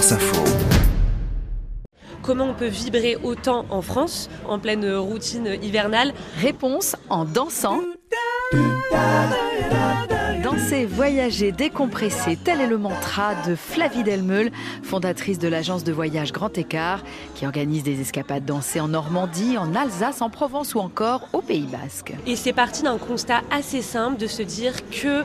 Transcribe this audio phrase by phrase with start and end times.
[0.00, 0.42] Info.
[2.22, 6.14] Comment on peut vibrer autant en France, en pleine routine hivernale?
[6.38, 7.80] Réponse en dansant.
[10.42, 14.50] Danser, voyager, décompresser, tel est le mantra de Flavie Delmeul,
[14.82, 17.02] fondatrice de l'agence de voyage Grand Écart,
[17.34, 21.66] qui organise des escapades dansées en Normandie, en Alsace, en Provence ou encore au Pays
[21.66, 22.14] Basque.
[22.26, 25.24] Et c'est parti d'un constat assez simple de se dire que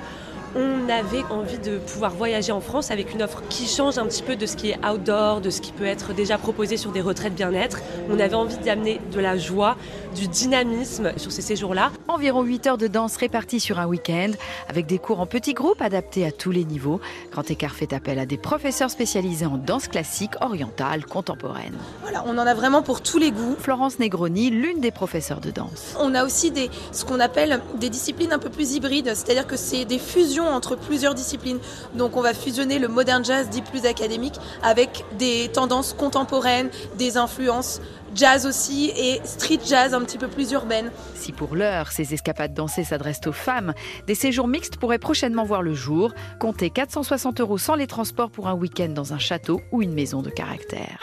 [0.56, 4.24] on avait envie de pouvoir voyager en France avec une offre qui change un petit
[4.24, 7.02] peu de ce qui est outdoor, de ce qui peut être déjà proposé sur des
[7.02, 7.82] retraites bien-être.
[8.10, 9.76] On avait envie d'amener de la joie,
[10.16, 11.92] du dynamisme sur ces séjours-là.
[12.08, 14.32] Environ 8 heures de danse réparties sur un week-end,
[14.70, 17.02] avec des cours en petits groupes adaptés à tous les niveaux.
[17.32, 21.76] Grand Écart fait appel à des professeurs spécialisés en danse classique, orientale, contemporaine.
[22.02, 23.56] Voilà, on en a vraiment pour tous les goûts.
[23.60, 25.96] Florence Negroni, l'une des professeurs de danse.
[26.00, 29.58] On a aussi des, ce qu'on appelle des disciplines un peu plus hybrides, c'est-à-dire que
[29.58, 31.60] c'est des fusions entre plusieurs disciplines.
[31.94, 37.18] Donc on va fusionner le modern jazz dit plus académique avec des tendances contemporaines, des
[37.18, 37.82] influences
[38.14, 40.92] jazz aussi et street jazz un petit peu plus urbaine.
[41.16, 43.74] Si pour l'heure, ces escapades dansées s'adressent aux femmes,
[44.08, 46.14] des séjours mixtes pourraient prochainement voir le jour.
[46.40, 50.22] Comptez 460 euros sans les transports pour un week-end dans un château ou une maison
[50.22, 51.00] de caractère.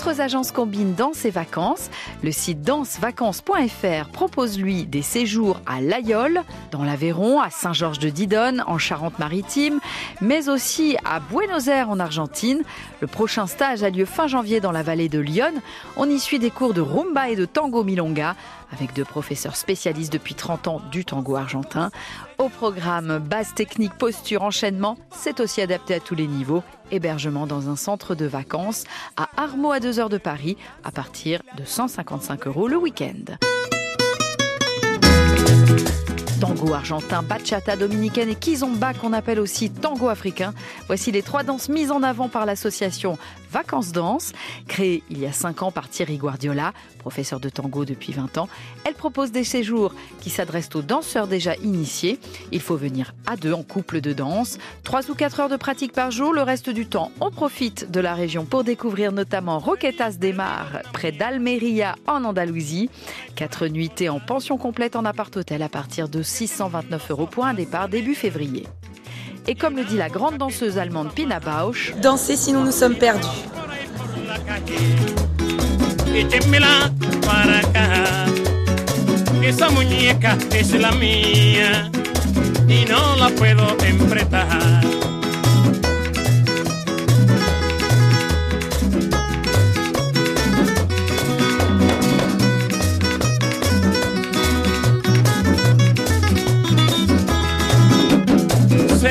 [0.00, 1.90] D'autres agences combinent danse et vacances.
[2.22, 9.78] Le site dansevacances.fr propose lui des séjours à l'Aïol, dans l'Aveyron, à Saint-Georges-de-Didonne, en Charente-Maritime,
[10.22, 12.62] mais aussi à Buenos Aires en Argentine.
[13.02, 15.52] Le prochain stage a lieu fin janvier dans la vallée de Lyon.
[15.98, 18.36] On y suit des cours de rumba et de tango milonga
[18.72, 21.90] avec deux professeurs spécialistes depuis 30 ans du tango argentin.
[22.38, 26.62] Au programme base technique, posture, enchaînement, c'est aussi adapté à tous les niveaux.
[26.90, 28.84] Hébergement dans un centre de vacances
[29.16, 33.36] à Armo à 2 heures de Paris à partir de 155 euros le week-end
[36.40, 40.54] tango argentin, bachata dominicaine et kizomba qu'on appelle aussi tango africain.
[40.86, 43.18] Voici les trois danses mises en avant par l'association
[43.50, 44.32] Vacances Danse,
[44.68, 48.48] créée il y a cinq ans par Thierry Guardiola, professeur de tango depuis 20 ans.
[48.84, 52.20] Elle propose des séjours qui s'adressent aux danseurs déjà initiés.
[52.52, 55.92] Il faut venir à deux en couple de danse, trois ou quatre heures de pratique
[55.92, 56.32] par jour.
[56.32, 60.80] Le reste du temps, on profite de la région pour découvrir notamment Roquetas de Mar,
[60.92, 62.90] près d'Almeria en Andalousie.
[63.34, 67.88] Quatre nuitées en pension complète en appart-hôtel à partir de 629 euros pour un départ
[67.88, 68.66] début février.
[69.46, 73.26] Et comme le dit la grande danseuse allemande Pina Bausch, Danser sinon nous sommes perdus.
[79.42, 81.90] Esa muñeca es la mía
[82.68, 84.59] y no la puedo empretar.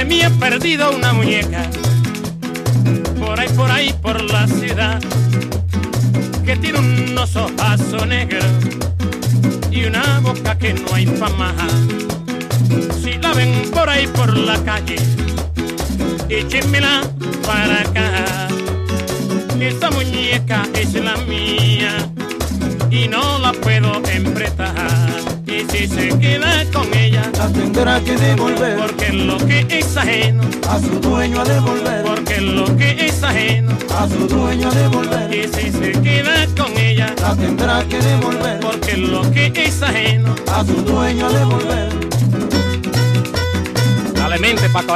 [0.09, 1.69] Me ha perdido una muñeca
[3.19, 4.99] por ahí, por ahí, por la ciudad
[6.43, 8.39] que tiene un ojo negro
[9.69, 11.53] y una boca que no hay más.
[13.03, 14.95] Si la ven por ahí por la calle,
[16.27, 17.03] échenmela
[17.45, 18.47] para acá.
[19.59, 21.98] Esa muñeca es la mía
[28.03, 28.77] que devolver.
[28.77, 32.03] Porque lo que es ajeno, a su dueño a devolver.
[32.03, 35.33] Porque lo que es ajeno, a su dueño a devolver.
[35.33, 38.59] Y si se queda con ella, la tendrá que devolver.
[38.59, 41.89] Porque lo que es ajeno, a su dueño a devolver.
[44.13, 44.95] Dale mente, Paco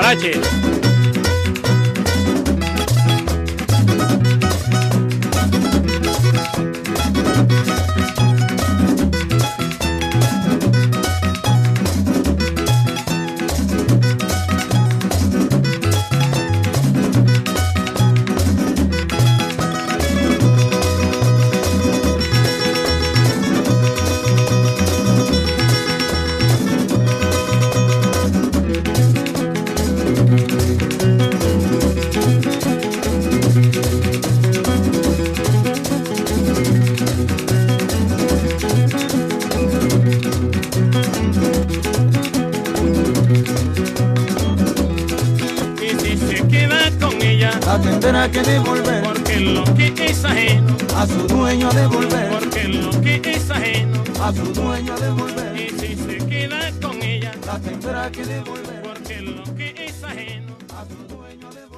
[47.73, 49.03] La tendrá que devolver.
[49.03, 52.29] Porque lo que es ajeno, a su dueño devolver.
[52.29, 55.59] Porque lo que es ajeno, a su dueño devolver.
[55.59, 58.83] Y si se queda con ella, la tendrá que devolver.
[58.83, 61.72] Porque lo que es ajeno, a su dueño devolver.